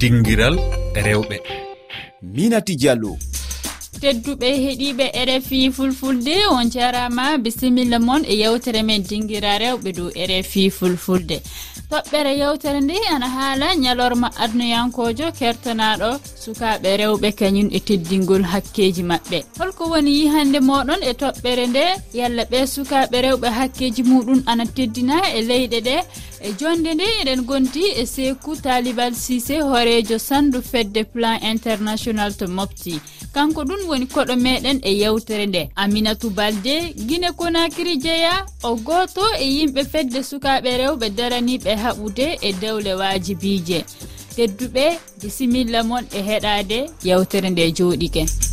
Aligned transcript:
dingiral 0.00 0.56
rewɓe. 0.94 1.36
Minati 2.34 2.74
diallo. 2.80 3.16
Tedduɓe 4.00 4.48
heeɗiɓe 4.64 5.06
rfi 5.28 5.72
fulfulde 5.76 6.34
on 6.50 6.70
jarama 6.70 7.24
bisimilla 7.42 7.98
moon 7.98 8.22
e 8.32 8.34
yewtere 8.42 8.82
men 8.84 9.02
dinguira 9.02 9.58
rewɓe 9.58 9.90
dow 9.96 10.08
rfi 10.30 10.70
fulfulde. 10.70 11.36
Toɓɓere 11.90 12.32
yewtere 12.40 12.80
nde 12.80 12.94
ana 13.14 13.28
haala 13.36 13.66
ñalorma 13.74 14.28
adnoyankojo 14.44 15.26
kertanaɗo 15.38 16.10
sukaɓe 16.42 16.90
rewɓe 17.00 17.28
kañum 17.38 17.68
e 17.76 17.80
teddingol 17.80 18.42
hakkeji 18.52 19.02
maɓɓe. 19.10 19.38
Holko 19.58 19.84
woni 19.92 20.10
yihande 20.18 20.58
moɗon 20.68 21.00
e 21.10 21.12
toɓɓere 21.20 21.64
nde 21.66 21.84
yalla 22.14 22.42
ɓe 22.50 22.58
sukaɓe 22.74 23.16
rewɓe 23.26 23.48
hakkeji 23.58 24.02
muɗum 24.10 24.40
ana 24.46 24.64
teddina 24.76 25.16
e 25.38 25.40
leyɗe 25.48 25.78
ɗe. 25.86 25.96
e 26.40 26.52
jonde 26.60 26.94
nde 26.94 27.04
eɗen 27.20 27.42
gondi 27.44 27.84
e 27.96 28.06
seku 28.06 28.56
talibal 28.56 29.12
sisé 29.14 29.60
hoorejo 29.60 30.18
sandu 30.18 30.62
fedde 30.62 31.04
plan 31.04 31.38
international 31.42 32.32
to 32.34 32.46
mofti 32.46 33.00
kanko 33.34 33.62
ɗum 33.68 33.88
woni 33.88 34.06
koɗo 34.06 34.34
meɗen 34.36 34.78
e 34.82 34.92
yewtere 35.00 35.46
nde. 35.46 35.62
Aminatou 35.76 36.30
balde 36.30 36.94
guine 37.06 37.32
konakiri 37.32 37.96
jeeya 37.96 38.46
o 38.62 38.76
goto 38.76 39.24
e 39.38 39.46
yimɓe 39.56 39.84
fedde 39.92 40.20
sukaɓe 40.22 40.70
rewɓe 40.80 41.10
daraniɓe 41.10 41.72
haɓude 41.82 42.26
e 42.40 42.52
dewle 42.52 42.94
wajibije 42.94 43.84
tedduɓe 44.36 44.84
bisimilla 45.20 45.82
moon 45.82 46.04
e 46.18 46.20
heɗade 46.28 46.78
yewtere 47.04 47.50
nde 47.50 47.72
jooɗike. 47.76 48.47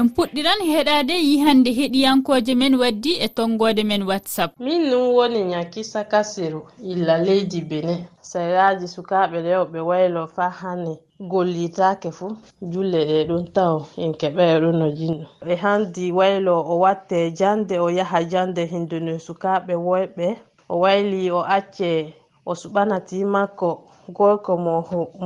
en 0.00 0.08
puɗɗiran 0.16 0.60
heɗade 0.72 1.14
yihande 1.28 1.70
heɗiyankoje 1.78 2.52
men 2.60 2.74
waddi 2.80 3.12
e 3.24 3.28
tonggode 3.36 3.82
men 3.90 4.02
whatsapp. 4.08 4.50
Min 4.58 4.82
num 4.90 5.04
woni 5.16 5.40
nyakisa 5.44 6.00
kasiru 6.12 6.60
illa 6.92 7.14
leydi 7.26 7.60
bene. 7.70 7.94
Seraji 8.30 8.86
sukaɓe 8.94 9.38
rewɓe 9.46 9.78
waylo 9.90 10.22
fa 10.26 10.46
hane 10.60 10.92
gollitake 11.30 12.10
fuu 12.18 12.32
julle 12.72 13.00
ɗe 13.08 13.18
ɗum 13.28 13.44
taw 13.56 13.74
en 14.02 14.12
keɓay 14.20 14.52
ɗum 14.62 14.76
no 14.80 14.88
jinɗo. 14.98 15.24
E 15.52 15.54
handi 15.62 16.12
waylo 16.18 16.54
o 16.72 16.74
watte 16.84 17.18
jande 17.38 17.74
o 17.78 17.88
yaha 17.98 18.18
jande 18.32 18.62
hindune 18.72 19.18
sukaɓe 19.26 19.74
woyɓe 19.88 20.26
o 20.68 20.74
wayli 20.82 21.30
o 21.30 21.40
acce 21.56 22.14
o 22.46 22.52
suɓanati 22.54 23.24
makko 23.24 23.89
gorko 24.16 24.52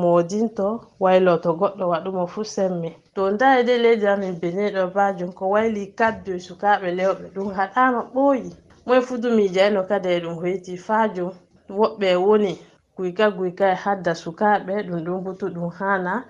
mo 0.01 0.23
dinto 0.31 0.69
wayloto 1.01 1.51
goɗɗo 1.61 1.85
waɗumo 1.93 2.25
fuu 2.33 2.45
sembe 2.55 2.89
to 3.15 3.31
ndari 3.31 3.61
e 3.61 3.65
de 3.65 3.75
leydi 3.79 4.07
amin 4.07 4.35
benin 4.41 4.75
ɗo 4.75 4.85
bajum 4.95 5.31
ko 5.33 5.45
wayli 5.55 5.83
kaddoy 5.99 6.41
sukaɓe 6.47 6.89
lewɓe 6.99 7.25
ɗum 7.35 7.49
haɗama 7.59 8.01
ɓooyi. 8.15 8.51
Moe 8.87 9.01
fuu 9.07 9.19
dumijo 9.23 9.61
eno 9.69 9.81
kada 9.91 10.09
e 10.11 10.21
ɗum 10.21 10.35
hoyti 10.43 10.77
fajum 10.87 11.31
woɓɓe 11.79 12.09
woni 12.27 12.53
guyka 12.97 13.27
guyka 13.37 13.67
e 13.73 13.75
hadda 13.85 14.13
sukaɓe 14.23 14.75
ɗum 14.89 15.01
ɗum 15.07 15.19
butu 15.25 15.47
ɗum 15.55 15.71
hana. 15.79 16.25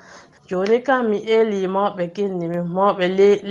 Joni 0.49 0.79
kam 0.87 1.09
mi 1.11 1.19
eli 1.37 1.67
mawɓe 1.67 2.05
kinni 2.15 2.47
min 2.53 2.67
mawɓe 2.77 3.05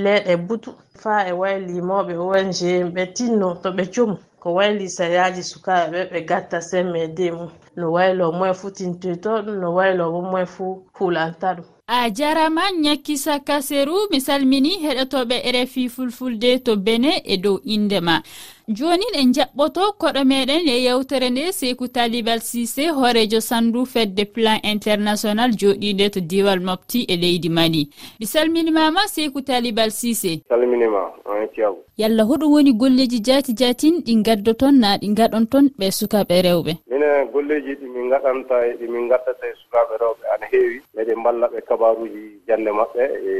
leɗe 0.05 0.33
butu. 0.47 0.71
Fa 1.01 1.13
e 1.27 1.31
wayli 1.41 1.81
mawɓe 1.81 2.13
ong 2.17 2.53
ɓe 2.95 3.03
tinno 3.15 3.47
to 3.61 3.69
ɓe 3.77 3.83
cumu 3.93 4.15
ko 4.41 4.47
wayli 4.57 4.85
sayaji 4.97 5.43
sukaɓe 5.51 5.87
ɓe 5.91 6.09
ɓe 6.11 6.19
gatta 6.29 6.61
semme 6.61 6.99
e 7.03 7.07
de 7.07 7.31
mum 7.31 7.49
no 7.75 7.91
waylo 7.91 8.31
moye 8.31 8.53
fu 8.53 8.71
tintoyto 8.71 9.41
ɗum 9.41 9.59
no 9.59 9.73
waylo 9.73 10.11
bo 10.11 10.21
moye 10.21 10.45
fuu 10.45 10.83
hulanta 10.99 11.53
ɗum. 11.55 11.65
A 11.87 12.09
jarama 12.09 12.61
ñakkisa 12.71 13.39
kaseru 13.39 14.07
mi 14.11 14.21
salmini 14.21 14.77
heɗotoɓe 14.83 15.35
rfi 15.51 15.89
fulfulde 15.89 16.59
to 16.63 16.75
bene 16.77 17.21
e 17.25 17.37
dow 17.37 17.59
indema 17.65 18.23
jonin 18.67 19.13
en 19.19 19.33
jaɓɓoto 19.33 19.81
koɗo 19.99 20.21
meɗen 20.23 20.67
e 20.67 20.83
yewtere 20.85 21.29
nde 21.29 21.51
seku 21.51 21.87
talibal 21.87 22.39
sise 22.39 22.89
horejo 22.89 23.39
sandu 23.41 23.85
fedde 23.85 24.25
plan 24.25 24.59
international 24.63 25.51
joɗiɗe 25.51 26.09
to 26.13 26.19
diwal 26.21 26.59
mofti 26.59 26.99
e 27.03 27.15
leydi 27.17 27.49
mali. 27.49 27.89
Mi 28.19 28.25
salminimama 28.25 29.01
seku 29.07 29.41
talibal 29.41 29.91
sise 29.91 30.41
salminima 30.49 31.11
e 31.43 31.47
tiyago. 31.53 31.79
Yallah 31.97 32.25
hoɗum 32.25 32.51
woni 32.53 32.73
golleji 32.73 33.19
jaati 33.19 33.53
jaatin 33.53 33.95
ɗi 34.05 34.23
gaddoton 34.23 34.79
na 34.79 34.97
ɗi 34.97 35.07
gaɗon 35.17 35.45
ton 35.51 35.65
ɓe 35.79 35.91
sukaɓe 35.91 36.41
rewɓe. 36.41 36.73
Mine 36.89 37.09
golleji 37.33 37.75
ɗimin 37.75 38.09
gaɗanta 38.09 38.55
e 38.67 38.73
ɗi 38.79 38.85
gaddata 39.09 39.45
e 39.47 39.53
sukaɓe 39.61 39.93
rewɓe 40.01 40.23
ana 40.33 40.45
heewi. 40.51 40.81
Meɗen 40.95 41.19
mballa 41.19 41.47
ɓe 41.47 41.59
kabaruji 41.67 42.21
jande 42.47 42.71
maɓɓe 42.71 43.03
e 43.31 43.33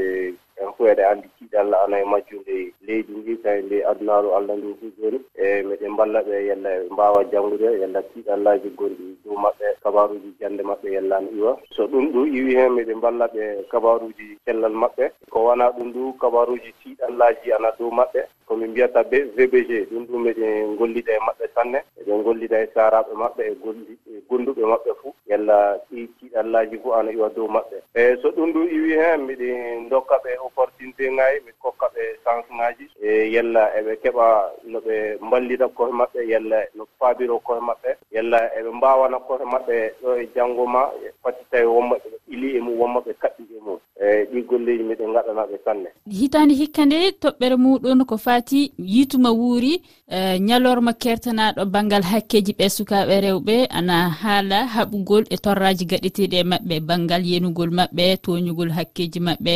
hen 0.64 0.72
fo 0.76 0.84
eɗe 0.88 1.04
anndi 1.10 1.28
tiiɗe 1.38 1.56
allah 1.60 1.78
ana 1.84 1.96
e 2.00 2.04
majjunde 2.04 2.54
leydi 2.86 3.12
ndi 3.18 3.32
kaye 3.42 3.62
nde 3.62 3.76
adunaaru 3.90 4.28
allah 4.36 4.56
ndu 4.56 4.70
fu 4.80 4.86
jooni. 4.98 5.18
E 5.44 5.62
miɗen 5.68 5.92
mballa 5.92 6.20
ɓe 6.26 6.36
yalla 6.48 6.70
ɓe 6.78 6.88
mbaawa 6.92 7.24
janngude 7.30 7.68
yalla 7.80 8.00
tiiɗe 8.02 8.30
allahji 8.32 8.68
gonɗi 8.78 9.04
dow 9.24 9.36
maɓɓe 9.44 9.66
kabaruuji 9.82 10.30
jannde 10.40 10.62
maɓɓe 10.62 10.88
yalla 10.96 11.20
no 11.20 11.28
iwa. 11.38 11.52
So 11.76 11.86
ɗum 11.86 12.12
ɗum 12.12 12.26
iwi 12.36 12.54
heen 12.56 12.72
miɗen 12.76 12.96
mballa 12.96 13.26
ɓe 13.34 13.42
kabaruuji 13.70 14.38
cellal 14.44 14.72
maɓɓe. 14.72 15.04
Ko 15.30 15.38
wonaa 15.44 15.70
ɗum 15.76 15.88
ndu 15.88 16.12
kabaruuji 16.20 16.70
tiiɗe 16.82 17.02
allahji 17.08 17.52
ana 17.52 17.70
dow 17.78 17.90
maɓɓe. 17.90 18.20
komin 18.46 18.70
mbiyata 18.70 19.02
be 19.10 19.18
vbg 19.36 19.70
ɗum 19.90 20.04
ɗum 20.06 20.26
eɗen 20.30 20.76
gollida 20.76 21.12
e 21.12 21.18
maɓɓe 21.26 21.44
sanne 21.54 21.78
eɗen 22.00 22.22
gollida 22.22 22.56
e 22.62 22.66
saraɓe 22.74 23.12
maɓɓe 23.22 23.42
e 23.50 23.54
golli 23.62 23.98
e 24.10 24.20
gonduɓe 24.28 24.62
maɓɓe 24.72 24.90
fuu 25.00 25.14
yalla 25.30 25.78
ɗi 25.90 26.08
tiiɗallaji 26.18 26.76
fof 26.82 26.94
ana 26.98 27.10
iwa 27.12 27.28
dow 27.36 27.48
maɓɓe. 27.48 27.76
Eyi 27.94 28.16
so 28.22 28.28
ɗum 28.30 28.52
ɗum 28.52 28.68
iwi 28.76 28.92
heen 29.00 29.20
miɗen 29.26 29.88
dokka 29.90 30.16
ɓe 30.24 30.30
opportunité 30.46 31.10
ŋaayi 31.10 31.40
mi 31.46 31.52
kokka 31.62 31.86
ɓe 31.94 32.02
chance 32.24 32.48
ŋaaji 32.58 32.84
e 33.02 33.30
yalla 33.34 33.62
eɓe 33.78 33.92
keɓa 34.02 34.26
no 34.64 34.78
ɓe 34.80 35.18
mballita 35.26 35.68
kohe 35.68 35.92
maɓɓe 35.92 36.20
yalla 36.32 36.58
no 36.74 36.86
faabiro 36.98 37.38
kohe 37.38 37.60
maɓɓe 37.60 37.90
yalla 38.12 38.38
eɓe 38.58 38.70
mbawana 38.78 39.18
kohe 39.26 39.44
maɓɓe 39.44 39.76
ɗo 40.02 40.16
e 40.22 40.28
janngo 40.34 40.66
ma 40.66 40.90
e 41.04 41.10
fati 41.22 41.44
tawi 41.50 41.62
e 41.62 41.66
wonma 41.66 41.96
ɓe 41.96 42.08
ili 42.28 42.56
e 42.56 42.60
mum 42.60 42.80
wonma 42.80 43.00
ɓe 43.00 43.12
kaɓɓi 43.22 43.42
e 43.56 43.60
mum. 43.64 43.78
Eyi 44.00 44.24
ɗi 44.32 44.42
golleji 44.42 44.82
miɗen 44.82 45.12
gaɗanaɓe 45.12 45.56
sanne. 45.64 45.88
Hitaande 46.10 46.54
hikka 46.54 46.84
nde 46.86 47.10
toɓɓere 47.22 47.56
muɗum 47.56 48.04
ko 48.04 48.16
fa 48.16 48.33
fati 48.34 48.72
yituma 48.78 49.30
wuuri 49.30 49.82
e, 50.08 50.38
ñalorma 50.38 50.92
kertanaɗo 50.92 51.64
banggal 51.74 52.02
hakkeji 52.02 52.52
ɓe 52.58 52.66
sukaɓe 52.76 53.14
rewɓe 53.24 53.56
ana 53.78 53.96
haala 54.22 54.58
haɓugol 54.74 55.24
e 55.30 55.36
torraji 55.44 55.84
gaɗeteɗe 55.90 56.36
e 56.42 56.44
maɓɓe 56.50 56.76
banggal 56.88 57.22
yenugol 57.30 57.70
maɓɓe 57.78 58.04
toñugol 58.24 58.70
hakkeji 58.76 59.20
maɓɓe 59.28 59.54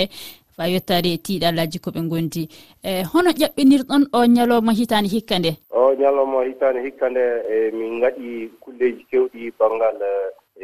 fa 0.56 0.64
yettade 0.72 1.08
e 1.14 1.18
tiiɗallaji 1.24 1.78
koɓe 1.84 2.00
gondi 2.10 2.42
e 2.88 3.02
hono 3.10 3.30
ƴaɓɓinirɗon 3.40 4.02
o 4.12 4.20
ñalowma 4.36 4.72
hitande 4.78 5.08
hikka 5.14 5.38
nde 5.38 5.50
o 5.70 5.94
ñalowma 6.00 6.38
hitande 6.48 6.78
hikka 6.86 7.06
nde 7.10 7.24
e 7.54 7.56
min 7.78 8.00
gaɗi 8.02 8.28
kulleji 8.62 9.02
kewɗi 9.10 9.40
banggal 9.58 9.98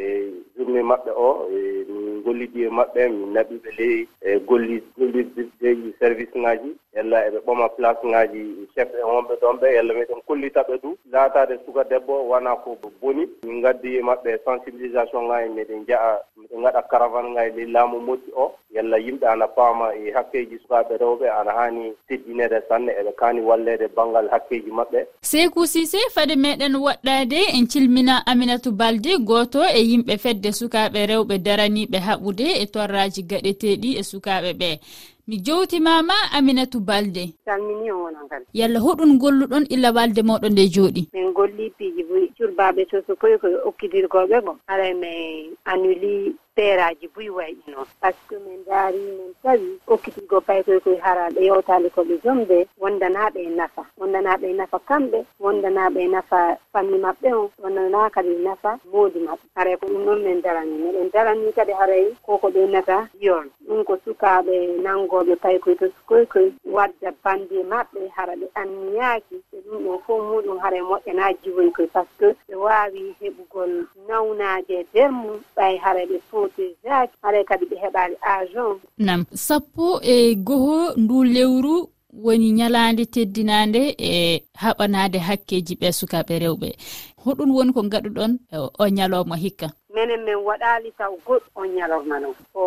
e 0.03 0.05
journée 0.55 0.83
maɓɓe 0.91 1.11
o 1.27 1.47
e 1.51 1.59
min 1.91 2.23
gollidi 2.23 2.59
e 2.63 2.69
maɓɓe 2.77 3.01
min 3.11 3.33
naɓiɓe 3.35 3.69
ley 3.79 4.07
e 4.21 4.39
golli 4.47 4.75
gollideji 4.97 5.93
service 5.99 6.35
ŋaji 6.43 6.69
yalla 6.95 7.17
eɓe 7.27 7.39
ɓoma 7.45 7.67
place 7.75 8.03
ŋaji 8.11 8.41
chef 8.75 8.89
e 8.99 9.03
wonɓe 9.03 9.33
ɗon 9.41 9.55
ɓe 9.61 9.67
yalla 9.75 9.93
meɗen 9.93 10.21
kollitaɓe 10.27 10.73
du. 10.83 10.97
Laatade 11.11 11.59
suka 11.65 11.83
debbo 11.83 12.13
wona 12.29 12.55
ko 12.55 12.77
boni. 13.01 13.27
Min 13.43 13.61
gaddi 13.61 13.97
e 13.97 14.01
maɓɓe 14.01 14.31
sensibilisation 14.45 15.27
ŋa 15.27 15.37
miɗen 15.43 15.49
meɗen 15.55 15.85
jaha 15.87 16.11
miɗen 16.37 16.61
gaɗa 16.63 16.81
caravane 16.89 17.29
ŋa 17.35 17.43
ley 17.55 17.65
laamu 17.65 17.99
moƴƴi 17.99 18.31
o. 18.35 18.55
Yalla 18.75 18.97
yimɓe 18.97 19.25
ana 19.27 19.47
paama 19.47 19.95
e 19.95 20.11
hakkeji 20.11 20.57
sukaɓe 20.63 20.97
rewɓe 20.97 21.27
ana 21.39 21.51
hani 21.51 21.93
teddinede 22.07 22.61
sanne 22.69 22.91
eɓe 22.99 23.11
kaani 23.19 23.41
wallede 23.41 23.87
banggal 23.95 24.27
hakkeji 24.31 24.71
maɓɓe. 24.71 25.05
Seykou 25.21 25.65
sise 25.65 25.97
fade 26.13 26.35
meɗen 26.35 26.75
woɗɗade 26.75 27.39
en 27.57 27.67
cilmina 27.67 28.23
aminatou 28.25 28.71
balde 28.71 29.17
goto 29.19 29.63
e 29.63 29.79
yimɓe 29.83 30.17
fedde 30.17 30.51
sukaɓe 30.51 31.05
rewɓe 31.11 31.37
daraniɓe 31.43 31.97
haɓude 32.07 32.47
e 32.61 32.65
torraji 32.65 33.21
gaɗeteɗi 33.23 33.97
e 33.99 34.03
sukaɓe 34.03 34.53
ɓe 34.53 34.79
mi 35.27 35.37
jowtimama 35.37 36.13
aminatu 36.33 36.79
balde. 36.79 37.33
Salmini 37.45 37.91
on 37.91 38.01
wonan 38.03 38.27
kadi 38.29 38.45
yalla 38.53 38.79
hoɗum 38.79 39.17
golluɗon 39.21 39.65
illa 39.73 39.91
walde 39.91 40.21
moɗo 40.21 40.47
nde 40.49 40.63
jooɗi. 40.73 41.01
Min 41.13 41.33
golli 41.33 41.69
piiji 41.77 42.03
curbaɓe 42.37 42.81
soso 42.91 43.15
koye 43.21 43.37
koye 43.41 43.57
okkidirgoɓe 43.67 44.37
ko 44.45 44.51
haɗa 44.67 44.85
e 44.89 44.93
min 44.93 45.55
annuli 45.71 46.35
feeraji 46.55 47.07
buy 47.15 47.29
wayi 47.29 47.57
noon 47.67 47.85
par 48.01 48.13
ce 48.13 48.27
que 48.29 48.35
min 48.39 48.63
daari 48.65 48.97
min 48.99 49.33
tawi 49.43 49.79
hokkitigo 49.87 50.41
paykoye 50.41 50.79
koye 50.79 50.99
haraɓe 51.05 51.39
yewtali 51.45 51.89
koɓe 51.89 52.15
jomde 52.23 52.67
wondanaɓe 52.79 53.39
e 53.43 53.49
nafa. 53.49 53.83
Wondanaɓe 53.99 54.45
e 54.49 54.53
nafa 54.53 54.79
kamɓe 54.87 55.19
wondanaɓe 55.39 55.99
e 56.03 56.07
nafa 56.07 56.57
famille 56.73 56.99
maɓɓe 57.05 57.33
on 57.33 57.49
wondana 57.63 58.09
kadi 58.09 58.29
e 58.29 58.39
nafa 58.47 58.79
moodi 58.91 59.19
maɓɓe. 59.19 59.45
Haray 59.55 59.75
ko 59.77 59.85
ɗum 59.87 60.03
noon 60.05 60.23
min 60.23 60.41
darani 60.41 60.75
miɗen 60.83 61.11
darani 61.11 61.51
kadi 61.53 61.71
haray 61.71 62.05
koko 62.25 62.47
ɓe 62.49 62.67
nata 62.71 63.09
yiyon 63.19 63.49
ɗum 63.67 63.83
ko 63.83 63.97
sukaɓe 64.05 64.55
nanngoɓe 64.83 65.35
paykoye 65.35 65.75
to 65.75 65.87
sukoykoye 65.97 66.51
wadda 66.65 67.11
bandi 67.23 67.63
maɓɓe 67.63 68.09
hara 68.15 68.33
ɓe 68.35 68.47
anniyaaki 68.55 69.35
ɗum 69.65 69.83
ɗo 69.85 69.93
fof 70.05 70.19
muɗum 70.29 70.57
haray 70.63 70.81
moƴƴana 70.81 71.33
jiwoni 71.43 71.71
koye 71.75 71.87
par 71.87 72.05
ce 72.19 72.27
que 72.47 72.53
ɓe 72.53 72.55
wawi 72.65 73.01
heɓugol 73.21 73.71
nawnaje 74.07 74.73
e 74.79 74.83
nder 74.83 75.11
mum 75.11 75.37
ɓay 75.55 75.77
haray 75.83 76.05
ɓe 76.05 76.17
protégéaki 76.29 77.13
haray 77.23 77.43
kadi 77.49 77.65
ɓe 77.65 77.75
heɓali 77.83 78.15
agent. 78.21 78.79
Nam. 78.97 79.25
Sappo 79.33 79.99
e 80.03 80.35
goho 80.35 80.93
ndu 80.97 81.23
lewru 81.23 81.89
woni 82.23 82.51
ñalande 82.51 83.05
teddinande 83.05 83.95
e 83.99 84.41
haɓanade 84.61 85.17
hakkeji 85.19 85.75
ɓe 85.81 85.87
sukaɓe 85.91 86.39
rewɓe. 86.43 86.69
Hoɗum 87.25 87.49
woni 87.55 87.73
ko 87.73 87.81
gaɗuɗon 87.81 88.31
e 88.53 88.57
o 88.79 88.85
ñalowma 88.87 89.35
hikka. 89.35 89.67
minen 89.95 90.21
min 90.25 90.35
waɗali 90.47 90.89
taw 90.99 91.13
goɗɗo 91.25 91.49
on 91.55 91.67
ñalorma 91.77 92.15
noon 92.19 92.35
ko 92.53 92.63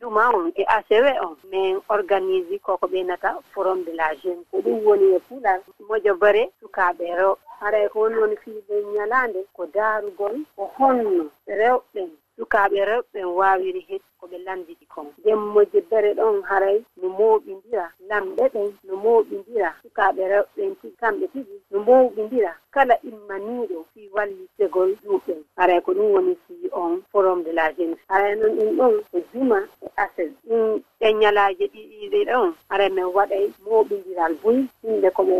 ɗuma 0.00 0.22
on 0.38 0.52
e 0.56 0.62
acw 0.76 1.06
on. 1.26 1.34
Min 1.50 1.80
organise 1.88 2.58
koko 2.66 2.86
ɓeynata 2.92 3.30
forum 3.52 3.84
de 3.84 3.92
la 3.94 4.14
jeune. 4.22 4.44
Ko 4.50 4.56
ɗum 4.64 4.78
woni 4.86 5.06
e 5.16 5.18
puɗal 5.28 5.60
moƴo 5.88 6.12
bare 6.22 6.42
sukaɓe 6.60 7.04
rewɓe 7.18 7.38
haray 7.60 7.88
ko 7.88 7.96
wonnoon 8.00 8.36
fiiɓe 8.42 8.74
ñalande 8.94 9.40
ko 9.56 9.66
daarugol 9.74 10.34
ko 10.56 10.62
honno 10.78 11.24
rewɓe. 11.46 12.02
Sukaaɓe 12.38 12.78
rewɓe 12.90 13.20
waawiri 13.38 13.80
hed 13.88 14.00
ko 14.18 14.26
ɓe 14.26 14.38
lamdidi 14.46 14.86
kon 14.86 15.06
jemmoje 15.24 15.80
bere 15.90 16.14
ɗon 16.14 16.42
haray 16.48 16.78
no 17.00 17.08
mooɓindira 17.18 17.86
lamɗe 18.08 18.44
ɓen 18.54 18.68
no 18.86 18.94
mooɓindira 19.04 19.68
sukaaɓe 19.82 20.22
rewɓen 20.32 20.70
rewɓe 20.80 20.88
kamɓe 21.00 21.26
tigi 21.32 21.56
no 21.70 21.78
mooɓindira 21.86 22.52
kala 22.74 22.94
immaniiɗo 23.10 23.84
fii 23.92 24.08
wallittegol 24.14 24.90
ɗuuɓen 25.04 25.40
haray 25.56 25.80
ko 25.84 25.92
ɗum 25.94 26.08
woni 26.14 26.34
on 26.74 27.02
forum 27.12 27.42
de 27.44 27.52
la 27.52 27.72
jeunesse. 27.76 28.00
Ara 28.08 28.34
noon 28.36 28.56
ɗum 28.56 28.76
ɗon 28.78 28.94
ko 29.10 29.18
juma 29.32 29.58
e 29.82 29.86
aset 29.96 30.30
ɗum 30.48 30.80
ɗe 31.00 31.12
ñalaaje 31.20 31.64
ɗiɗiɗe 31.72 32.24
ɗon 32.30 32.54
ara 32.70 32.88
min 32.88 33.04
waɗay 33.16 33.44
moɓidiral 33.64 34.34
buy 34.42 34.58
yimɓe 34.84 35.08
koɓe 35.16 35.34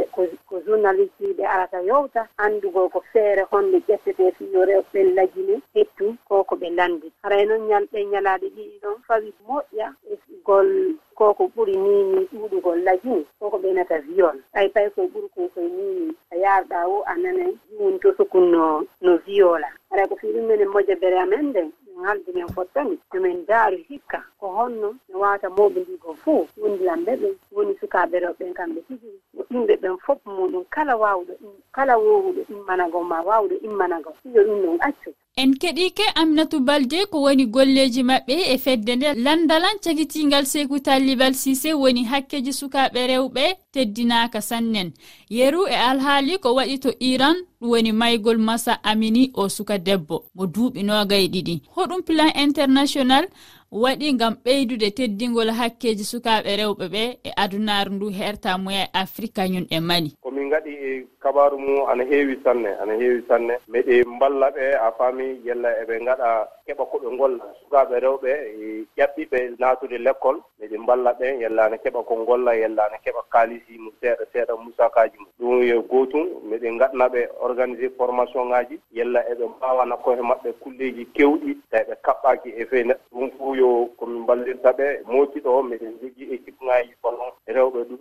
ko 0.48 0.54
journaliste 0.66 1.24
ɓe 1.36 1.44
arata 1.54 1.78
yowta 1.88 2.28
anndugo 2.44 2.88
ko 2.92 3.00
feere 3.12 3.42
honde 3.50 3.78
ƴettete 3.88 4.32
fiyore 4.36 4.74
ɓen 4.92 5.14
lajine 5.16 5.54
hettu 5.74 6.14
ko 6.28 6.44
ko 6.44 6.54
ɓe 6.56 6.68
lanndi 6.78 7.12
haray 7.22 7.44
noon 7.46 7.66
ñal 7.68 7.84
ñalaaɗe 8.12 8.46
ɗiɗi 8.56 8.78
ɗon 8.82 8.96
fawi 9.06 9.32
moƴƴa 9.48 9.86
e 10.10 10.14
gol 10.44 10.68
koko 11.14 11.44
ɓuri 11.54 11.76
nini 11.76 12.28
ɗuɗugol 12.32 12.78
lajine 12.84 13.24
koko 13.38 13.56
ɓenata 13.62 13.96
viol. 14.06 14.36
Ay 14.54 14.68
pay 14.74 14.88
ko 14.94 15.00
ɓuri 15.12 15.28
ko 15.34 15.40
koye 15.54 15.68
nini 15.68 16.14
a 16.32 16.36
yarɗa 16.36 16.78
o 16.88 17.02
a 17.06 17.14
nanay 17.22 17.52
jumum 17.70 17.98
to 18.00 18.08
sukun 18.16 18.50
no 18.52 18.84
no 19.00 19.16
viola. 19.26 19.68
aɗa 19.92 20.08
ko 20.08 20.16
fii 20.16 20.32
ɗum 20.32 20.46
minen 20.48 20.72
bere 21.00 21.18
amen 21.20 21.46
nden 21.50 21.72
min 21.86 22.04
haldi 22.04 22.32
min 22.32 22.48
fottani 22.54 22.98
yomin 23.12 23.44
daaru 23.46 23.76
hikka 23.88 24.18
ko 24.40 24.46
honno 24.56 24.88
mi 25.08 25.14
wata 25.14 25.48
mobodigo 25.50 26.14
fuu 26.14 26.46
wondilanɓe 26.60 27.12
ɓen 27.20 27.34
woni 27.52 27.74
sukaɓe 27.80 28.16
ɗo 28.20 28.30
ɓen 28.38 28.52
kamɓe 28.54 28.80
tigi. 28.88 29.10
Ko 29.36 29.42
ɓen 29.82 29.96
fof 30.04 30.18
muɗum 30.26 30.64
kala 30.70 30.96
wawɗo 30.96 31.32
kala 31.72 31.94
wowuɗo 31.98 32.40
immanago 32.52 33.02
ma 33.02 33.18
wawɗo 33.28 33.54
immanago. 33.66 34.10
Ijo 34.24 34.40
ɗum 34.46 34.58
non 34.64 34.78
accu. 34.80 35.10
en 35.36 35.54
keɗike 35.60 36.02
aminatu 36.14 36.60
balde 36.60 37.06
ko 37.10 37.16
woni 37.24 37.46
golleji 37.46 38.02
maɓɓe 38.02 38.34
e 38.52 38.58
fedde 38.58 38.92
nde 38.96 39.08
landalan 39.24 39.76
cagitingal 39.84 40.44
seku 40.46 40.76
tallibal 40.80 41.34
sise 41.34 41.72
woni 41.82 42.02
hakkeji 42.04 42.52
sukaɓe 42.52 43.00
rewɓe 43.10 43.44
teddinaka 43.72 44.40
sannen. 44.40 44.92
Yeru 45.30 45.66
e 45.68 45.74
alhaali 45.90 46.38
ko 46.38 46.48
waɗi 46.54 46.78
to 46.78 46.90
iran 47.00 47.36
ɗum 47.60 47.70
woni 47.70 47.92
maygol 47.92 48.38
masa 48.38 48.72
amini 48.90 49.30
o 49.34 49.48
suka 49.48 49.78
debbo. 49.78 50.24
Mo 50.34 50.44
duuɓi 50.46 50.82
nogaye 50.84 51.26
ɗiɗi. 51.28 51.54
Hoɗum 51.74 52.02
plan 52.06 52.30
international 52.36 53.24
waɗi 53.72 54.12
gam 54.18 54.34
ɓeydude 54.44 54.90
teddingol 54.96 55.50
hakkeji 55.58 56.04
sukaɓe 56.04 56.56
rewɓe 56.60 56.84
ɓe 56.94 57.02
e 57.24 57.30
adunaru 57.36 57.90
ndu 57.94 58.06
herta 58.18 58.58
muya 58.58 58.84
afrique 58.92 59.32
kañum 59.36 59.64
e 59.70 59.80
mali. 59.80 60.10
ko 60.20 60.30
min 60.42 60.50
gaɗi 60.50 60.70
e 60.74 61.06
kabaru 61.20 61.58
mum 61.58 61.86
ana 61.88 62.04
heewi 62.04 62.36
sanne 62.44 62.70
ana 62.82 62.92
heewi 62.94 63.22
sanne. 63.28 63.54
Miɗe 63.68 64.04
mballa 64.06 64.50
ɓe 64.50 64.64
a 64.74 64.92
faami 64.98 65.40
yella 65.44 65.68
eɓe 65.82 65.94
gaɗa 66.06 66.48
keɓa 66.66 66.84
koɓe 66.90 67.16
golla 67.18 67.44
sukaɓe 67.60 68.00
rewɓe 68.00 68.30
e 68.30 68.84
ƴaɓɓiɓe 68.98 69.38
naatude 69.58 69.96
école 70.10 70.40
miɗe 70.60 70.76
mballa 70.78 71.12
ɓe 71.18 71.26
yalla 71.42 71.64
ana 71.64 71.76
keɓa 71.78 72.02
ko 72.08 72.14
golla 72.26 72.54
yalla 72.56 72.82
ana 72.86 72.98
keɓa 73.04 73.22
kaalisi 73.32 73.78
mum 73.78 73.92
seeɗa 74.00 74.24
seeɗa 74.32 74.54
musakaji 74.64 75.16
mum. 75.18 75.28
Ɗum 75.40 75.62
yo 75.62 75.82
gootum 75.82 76.26
miɗe 76.50 76.68
gaɗnaɓe 76.80 77.20
organisé 77.40 77.88
formation 77.96 78.46
ngaji 78.48 78.80
yalla 78.92 79.20
eɓe 79.32 79.44
mbawana 79.56 79.96
koye 79.96 80.20
maɓɓe 80.22 80.52
kulleji 80.60 81.04
kewɗi 81.16 81.50
tawi 81.70 81.84
ɓe 81.88 81.94
kaɓɓaaki 82.06 82.48
e 82.60 82.64
fey 82.66 82.82
neɗɗo 82.84 83.04
ɗum 83.12 83.30
fuu 83.38 83.54
yo 83.54 83.86
komin 83.98 84.22
mballirta 84.22 84.70
ɓe 84.78 84.86
mootiɗo 85.06 85.62
miɗen 85.62 85.92
jogii 86.02 86.32
équipe 86.34 86.64
ngaji 86.64 86.92
kono 87.02 87.24
rewɓe 87.46 87.80
ɗum 87.88 87.98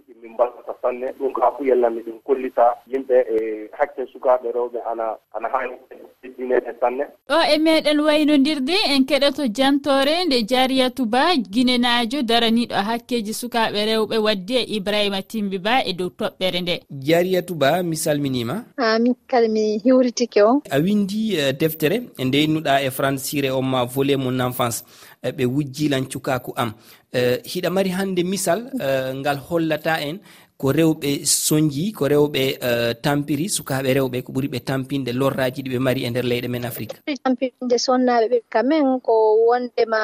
sanne 0.81 1.13
ɗum 1.19 1.33
ka 1.33 1.51
fu 1.57 1.63
yellami 1.66 2.01
ɗum 2.01 2.19
kollita 2.25 2.66
yimɓe 2.92 3.18
e 3.36 3.38
hakke 3.78 4.06
sukaɓe 4.12 4.51
rewɓe 4.51 4.80
ana 4.92 5.06
ana 5.36 5.48
hani 5.54 5.75
ɗiɗɗineɗe 6.24 6.72
sanne. 6.80 7.04
Ɗo 7.30 7.38
e 7.54 7.57
meɗen 7.57 8.00
waynodirde 8.00 8.75
en 8.94 9.06
keɗoto 9.06 9.44
jantore 9.57 10.25
nde 10.25 10.38
jariyatu 10.50 11.06
ba 11.06 11.36
guinenajo 11.54 12.22
daraniɗo 12.22 12.75
hakkeji 12.75 13.33
sukaɓe 13.33 13.80
rewɓe 13.86 14.18
waddi 14.18 14.56
e 14.57 14.63
ibrahima 14.78 15.22
timbi 15.22 15.57
ba 15.57 15.83
e 15.86 15.94
dow 15.94 16.10
toɓɓere 16.10 16.62
nde. 16.62 16.75
Jariyatu 16.89 17.56
ba 17.56 17.84
mi 17.84 17.95
salminima. 17.95 18.66
A 18.77 19.00
min 19.00 19.16
mi 19.50 19.77
hiwritike 19.84 20.42
on. 20.44 20.62
A 20.69 20.80
windi 20.80 21.36
e, 21.36 21.54
deftere 21.54 21.98
nde 22.19 22.44
innuɗa 22.44 22.81
e, 22.81 22.88
e 22.88 22.92
francire 22.92 23.50
on 23.51 23.63
ma 23.66 23.86
volet 23.86 24.18
mon 24.18 24.39
enfance 24.39 24.84
e 25.24 25.31
ɓe 25.31 25.45
wujjilan 25.45 26.06
cukaku 26.06 26.54
am. 26.56 26.74
Hiɗa 27.13 27.69
mari 27.69 27.89
hannde 27.89 28.24
misal 28.24 28.72
ngal 29.16 29.38
hollata 29.50 30.00
en 30.01 30.19
ko 30.62 30.68
rewɓe 30.78 31.12
soñji 31.25 31.86
ko 31.98 32.04
rewɓe 32.13 32.44
uh, 32.68 32.92
tampiri 33.06 33.46
sukaɓe 33.56 33.90
rewɓe 33.98 34.18
ko 34.25 34.30
ɓuuri 34.34 34.48
ɓe 34.54 34.60
tampinde 34.69 35.12
lorraji 35.19 35.60
ɗi 35.63 35.69
ɓe 35.74 35.80
mari 35.86 36.02
e 36.06 36.10
nder 36.12 36.25
leyɗe 36.31 36.48
men 36.54 36.66
afrique 36.69 36.96
tampinde 37.25 37.75
sonnaɓe 37.88 38.25
ɓe 38.31 38.38
kamen 38.54 38.86
ko 39.06 39.13
wondema 39.48 40.02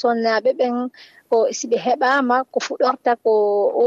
sonnaɓe 0.00 0.50
ɓen 0.58 0.76
ko 1.30 1.36
siɓe 1.58 1.76
heɓama 1.86 2.36
ko 2.52 2.58
fuɗorta 2.66 3.12
ko 3.24 3.32
o 3.82 3.86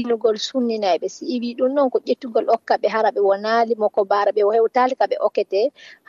inugol 0.00 0.36
sunninayɓe 0.48 1.06
si 1.14 1.22
iwi 1.34 1.48
ɗum 1.58 1.70
noon 1.74 1.90
ko 1.92 1.98
ƴettugol 2.06 2.46
okka 2.54 2.74
ɓe 2.82 2.88
hara 2.94 3.08
ɓe 3.14 3.20
wonali 3.28 3.74
mo 3.80 3.88
ko 3.94 4.00
bara 4.10 4.30
ɓe 4.36 4.42
hewtali 4.56 4.94
kaɓe 5.00 5.16
okkete 5.26 5.60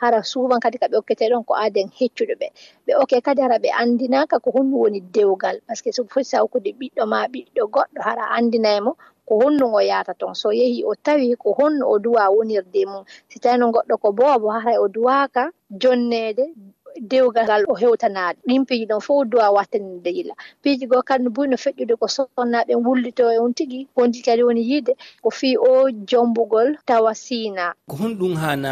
hara 0.02 0.18
souvent 0.32 0.58
kadi 0.64 0.76
kaɓe 0.82 0.96
okkete 1.00 1.24
ɗon 1.30 1.44
ko 1.48 1.54
aden 1.64 1.88
heccuɗo 1.98 2.34
ɓe. 2.40 2.48
Ɓe 2.86 2.92
okke 3.02 3.16
kadi 3.26 3.40
hara 3.46 3.56
ɓe 3.62 3.68
andinaka 3.82 4.42
ko 4.44 4.48
honɗum 4.54 4.80
woni 4.82 5.00
dewgal 5.14 5.56
par 5.66 5.76
ce 5.76 5.82
que 5.84 5.92
so 5.96 6.02
foti 6.12 6.28
sawkude 6.32 6.70
ɓiɗɗo 6.80 7.02
ma 7.12 7.18
ɓiɗɗo 7.32 7.62
goɗɗo 7.74 8.00
hara 8.06 8.24
andinaymo 8.36 8.92
ko 9.26 9.38
honnugo 9.40 9.80
yahata 9.82 10.14
ton. 10.14 10.34
So 10.34 10.48
yehi 10.50 10.84
o 10.84 10.94
tawi 10.94 11.34
ko 11.36 11.52
honno 11.58 11.84
o 11.86 11.98
duwa 11.98 12.30
wonirde 12.30 12.86
mum. 12.86 13.04
Si 13.28 13.38
tawi 13.38 13.58
no 13.58 13.72
goɗɗo 13.74 13.94
ko 14.00 14.12
boobo 14.12 14.48
haray 14.50 14.78
o 14.78 14.88
duwaka 14.88 15.50
jonnede 15.70 16.54
dewgal 17.00 17.44
ngal 17.46 17.62
o 17.68 17.74
hewtanaade 17.74 18.38
ɗin 18.46 18.64
piiji 18.66 18.86
ɗon 18.86 19.00
fof 19.00 19.26
duwa 19.28 19.50
wattande 19.50 20.10
yila. 20.10 20.34
Piiji 20.62 20.86
goo 20.86 21.02
kadi 21.02 21.24
no 21.24 21.30
buri 21.30 21.48
no 21.50 21.56
feƴƴude 21.56 21.96
ko 21.98 22.06
sonnaaɓe 22.08 22.74
wullito 22.84 23.30
e 23.32 23.38
on 23.38 23.52
tigi 23.54 23.86
wondi 23.96 24.22
kadi 24.22 24.42
woni 24.42 24.62
yiide 24.62 24.92
ko 25.22 25.30
fii 25.30 25.56
o 25.56 25.90
jombugol 26.08 26.76
tawa 26.86 27.14
siina. 27.14 27.74
Ko 27.88 27.96
honɗum 27.96 28.34
haana 28.36 28.70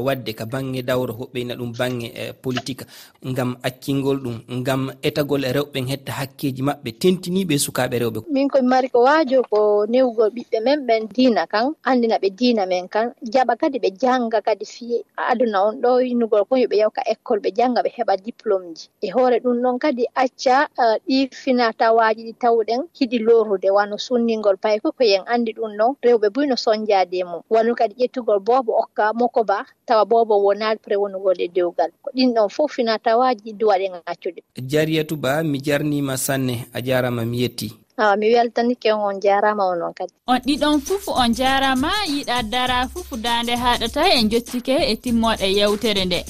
wadde 0.00 0.32
ka 0.34 0.44
baŋnge 0.46 0.82
dawro 0.82 1.12
hoɓɓeyna 1.14 1.54
ɗum 1.58 1.72
baŋnge 1.78 2.32
politique 2.42 2.84
ngam 3.24 3.56
accingol 3.62 4.16
ɗum 4.24 4.36
ngam 4.60 4.90
etagol 5.02 5.44
e 5.44 5.52
rewɓe 5.52 5.78
hetta 5.88 6.12
hakkeji 6.12 6.62
maɓɓe 6.62 6.90
tentiniɓe 7.00 7.58
sukaɓe 7.58 7.98
rewɓe. 7.98 8.20
Min 8.30 8.48
komi 8.48 8.68
mari 8.68 8.88
ko 8.88 9.02
waajo 9.02 9.42
ko 9.50 9.86
newgol 9.86 10.30
ɓiɓɓe 10.30 10.58
men 10.64 10.86
ɓen 10.86 11.08
diina 11.14 11.46
kan 11.46 11.72
anndina 11.84 12.16
ɓe 12.18 12.28
diina 12.38 12.66
men 12.66 12.88
kan 12.88 13.12
jaɓa 13.22 13.56
kadi 13.56 13.78
ɓe 13.78 13.90
jannga 14.00 14.40
kadi 14.42 14.64
fii 14.64 15.04
aduna 15.16 15.58
on 15.68 15.80
ɗo 15.82 16.00
innugol 16.10 16.44
kon 16.48 16.58
yoɓe 16.60 16.76
yewka 16.82 17.02
école 17.12 17.40
ɓe 17.40 17.50
jannga 17.64 17.80
ɓe 17.82 17.90
heɓa 17.96 18.14
diplôme 18.24 18.68
ji. 18.76 18.88
E 19.00 19.08
hoore 19.10 19.38
ɗum 19.40 19.56
noon 19.62 19.78
kadi 19.78 20.04
acca 20.14 20.68
eh, 20.84 20.96
ɗi 21.08 21.18
finatawaji 21.42 22.22
ɗi 22.28 22.32
tawɗen 22.42 22.80
hiɗi 22.98 23.18
lorude 23.26 23.68
wano 23.76 23.96
sunningol 23.98 24.56
pay 24.56 24.76
ko 24.82 24.92
ko 24.92 25.02
yen 25.04 25.24
anndi 25.26 25.52
ɗum 25.56 25.72
noon 25.78 25.94
rewɓe 26.04 26.28
buy 26.34 26.46
no 26.46 26.56
soñjade 26.56 27.24
mum. 27.24 27.40
Wano 27.50 27.74
kadi 27.74 27.94
ƴettugol 28.00 28.40
bobo 28.40 28.72
okka 28.82 29.12
moko 29.20 29.44
ba 29.44 29.64
tawa 29.86 30.04
bobo 30.04 30.34
wona 30.44 30.76
pré 30.84 30.96
wonugol 30.96 31.40
e 31.40 31.48
dewgal. 31.48 31.90
Ko 32.02 32.10
ɗin 32.16 32.34
ɗon 32.34 32.48
fof 32.50 32.70
finatawaji 32.76 33.40
ɗi 33.44 33.52
duwaɗen 33.58 33.92
accude 34.06 34.40
jariyatu 34.70 35.16
ba 35.16 35.42
mi 35.42 35.58
jarnima 35.66 36.16
sanne 36.16 36.66
a 36.72 36.80
jarama 36.82 37.24
mi 37.24 37.38
yetti. 37.42 37.83
awa 37.96 38.16
mi 38.16 38.34
weltanike 38.34 38.92
on 38.92 39.00
on 39.14 39.20
jarama 39.20 39.64
onon 39.72 39.92
kadi. 39.94 40.12
On 40.26 40.38
ɗiɗon 40.38 40.80
fof 40.80 41.08
on 41.08 41.34
jarama. 41.34 41.90
Yiɗa 42.08 42.42
dara 42.50 42.88
fof 42.88 43.10
dande 43.22 43.54
haɗata 43.56 44.02
en 44.18 44.28
jottike 44.30 44.74
e 44.90 44.96
timmoɗe 44.96 45.46
yewtere 45.58 46.04
nde. 46.04 46.24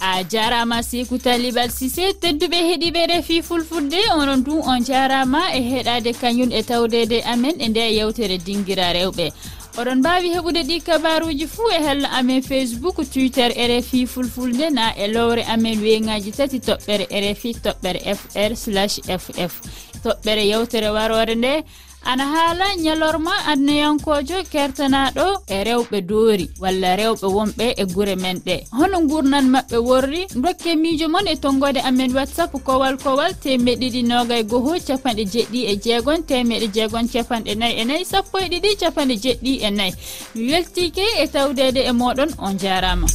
A 0.00 0.24
jarama 0.24 0.82
siku 0.82 1.18
talibal 1.18 1.68
sisé 1.70 2.12
tedduɓe 2.20 2.56
heeɗiɓe 2.68 3.06
refi 3.06 3.42
fulfulde. 3.42 4.00
Onon 4.16 4.42
du 4.44 4.60
on 4.60 4.80
jarama 4.84 5.52
e 5.54 5.60
heɗade 5.60 6.12
kañum 6.20 6.50
e 6.52 6.62
tawdede 6.62 7.22
amen 7.24 7.60
e 7.60 7.68
nde 7.68 7.80
yewtere 7.98 8.38
dinguira 8.38 8.92
rewɓe. 8.92 9.32
Oɗon 9.78 9.98
mbawi 9.98 10.28
heɓude 10.34 10.62
ɗi 10.68 10.80
kabaruji 10.82 11.46
fuu 11.46 11.68
e 11.70 11.82
hello 11.86 12.08
amen 12.18 12.42
facebook 12.42 12.96
twitter 13.12 13.52
e 13.56 13.80
rfi 13.80 14.06
fulfulde. 14.06 14.70
Na 14.72 14.92
e 14.96 15.06
lowre 15.08 15.44
amen 15.44 15.78
weyngaji 15.82 16.32
tati 16.32 16.58
toɓɓere 16.58 17.06
e 17.10 17.32
rfi 17.32 17.50
toɓɓere 17.64 18.00
fr 18.16 18.56
slash 18.56 19.00
ff 19.18 19.60
toɓɓere 20.04 20.42
yewtere 20.50 20.88
warore 20.96 21.34
nde. 21.34 21.64
Ana 22.02 22.24
haala 22.32 22.66
ñalorma 22.84 23.32
adnayankojo 23.52 24.38
kertanaɗo 24.52 25.26
e 25.46 25.58
rewɓe 25.68 25.98
doori 26.08 26.46
walla 26.62 26.96
rewɓe 26.96 27.26
wonɓe 27.36 27.66
e 27.76 27.84
gure 27.94 28.16
men 28.16 28.38
ɗe. 28.46 28.56
Hono 28.78 28.98
gurnan 29.10 29.46
maɓɓe 29.54 29.76
worri 29.88 30.22
dokke 30.34 30.70
miijo 30.82 31.08
mon 31.12 31.26
e 31.28 31.36
tonggode 31.36 31.80
amen 31.88 32.12
whatsapp 32.16 32.52
kowal 32.66 32.96
kowal 33.04 33.32
temeɗe 33.42 33.76
ɗiɗi 33.80 34.02
nogay 34.10 34.42
goho 34.50 34.72
capanɗe 34.86 35.24
jeɗɗi 35.32 35.60
e 35.72 35.76
jeegon 35.84 36.20
temeɗe 36.28 36.66
jeegon 36.74 37.06
capanɗe 37.12 37.52
nayyi 37.60 37.76
e 37.80 37.84
nayyi 37.84 38.04
sappo 38.12 38.36
e 38.38 38.48
ɗiɗi 38.52 38.70
capanɗe 38.80 39.14
jeɗɗi 39.24 39.52
e 39.66 39.70
nayyi. 39.70 39.94
Mi 40.34 40.42
weltike 40.52 41.04
e 41.22 41.26
tawdede 41.34 41.80
e 41.84 41.92
moɗon 41.92 42.30
on 42.38 42.56
jarama. 42.58 43.06